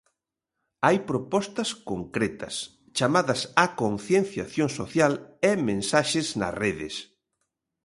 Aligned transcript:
Hai 0.85 0.97
propostas 1.09 1.69
concretas, 1.89 2.55
chamadas 2.97 3.41
á 3.63 3.65
concienciación 3.81 4.69
social 4.79 5.13
e 5.49 5.51
mensaxes 5.69 6.27
nas 6.39 6.53
redes. 6.63 6.95